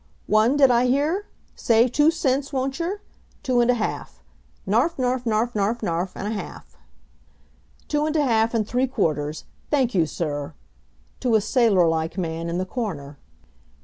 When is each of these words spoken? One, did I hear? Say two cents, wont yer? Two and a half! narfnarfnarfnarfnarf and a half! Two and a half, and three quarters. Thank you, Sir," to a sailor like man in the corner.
One, 0.25 0.57
did 0.57 0.71
I 0.71 0.87
hear? 0.87 1.27
Say 1.55 1.87
two 1.87 2.09
cents, 2.09 2.51
wont 2.51 2.79
yer? 2.79 3.01
Two 3.43 3.59
and 3.61 3.69
a 3.69 3.75
half! 3.75 4.23
narfnarfnarfnarfnarf 4.67 6.11
and 6.15 6.27
a 6.27 6.31
half! 6.31 6.75
Two 7.87 8.07
and 8.07 8.15
a 8.15 8.23
half, 8.23 8.55
and 8.55 8.67
three 8.67 8.87
quarters. 8.87 9.43
Thank 9.69 9.93
you, 9.93 10.07
Sir," 10.07 10.55
to 11.19 11.35
a 11.35 11.39
sailor 11.41 11.87
like 11.87 12.17
man 12.17 12.49
in 12.49 12.57
the 12.57 12.65
corner. 12.65 13.19